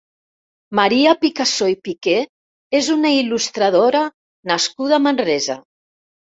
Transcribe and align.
Maria 0.79 1.11
Picassó 1.25 1.67
i 1.73 1.75
Piquer 1.89 2.17
és 2.81 2.91
una 2.97 3.13
il·lustradora 3.19 4.05
nascuda 4.55 5.01
a 5.01 5.03
Manresa. 5.09 5.63